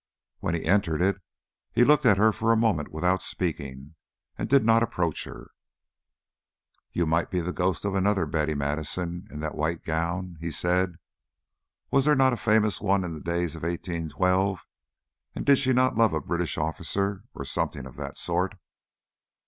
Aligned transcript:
When 0.39 0.55
he 0.55 0.65
entered 0.65 0.99
it, 0.99 1.21
he 1.73 1.83
looked 1.85 2.07
at 2.07 2.17
her 2.17 2.31
for 2.31 2.51
a 2.51 2.57
moment 2.57 2.91
without 2.91 3.21
speaking, 3.21 3.93
and 4.35 4.49
did 4.49 4.65
not 4.65 4.81
approach 4.81 5.25
her. 5.25 5.51
"You 6.91 7.05
might 7.05 7.29
be 7.29 7.39
the 7.39 7.53
ghost 7.53 7.85
of 7.85 7.93
another 7.93 8.25
Betty 8.25 8.55
Madison 8.55 9.27
in 9.29 9.41
that 9.41 9.53
white 9.53 9.83
gown," 9.83 10.37
he 10.39 10.49
said. 10.49 10.95
"Was 11.91 12.05
there 12.05 12.15
not 12.15 12.33
a 12.33 12.37
famous 12.37 12.81
one 12.81 13.03
in 13.03 13.13
the 13.13 13.19
days 13.19 13.53
of 13.55 13.61
1812, 13.61 14.65
and 15.35 15.45
did 15.45 15.57
she 15.57 15.71
not 15.71 15.95
love 15.95 16.13
a 16.13 16.19
British 16.19 16.57
officer 16.57 17.23
or 17.35 17.45
something 17.45 17.85
of 17.85 17.95
that 17.97 18.17
sort?" 18.17 18.55